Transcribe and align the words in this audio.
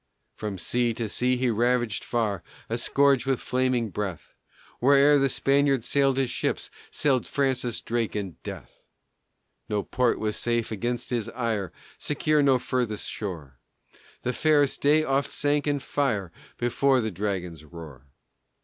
From 0.35 0.57
sea 0.57 0.95
to 0.95 1.07
sea 1.07 1.37
he 1.37 1.51
ravaged 1.51 2.03
far, 2.03 2.41
A 2.69 2.79
scourge 2.79 3.27
with 3.27 3.39
flaming 3.39 3.91
breath 3.91 4.33
Where'er 4.79 5.19
the 5.19 5.29
Spaniard 5.29 5.83
sailed 5.83 6.17
his 6.17 6.31
ships 6.31 6.71
Sailed 6.89 7.27
Francis 7.27 7.81
Drake 7.81 8.15
and 8.15 8.41
Death. 8.41 8.81
No 9.69 9.83
port 9.83 10.17
was 10.17 10.37
safe 10.37 10.71
against 10.71 11.11
his 11.11 11.29
ire, 11.29 11.71
Secure 11.99 12.41
no 12.41 12.57
furthest 12.57 13.11
shore; 13.11 13.59
The 14.23 14.33
fairest 14.33 14.81
day 14.81 15.03
oft 15.03 15.29
sank 15.29 15.67
in 15.67 15.77
fire 15.79 16.31
Before 16.57 16.99
the 16.99 17.11
Dragon's 17.11 17.63
roar. 17.63 18.07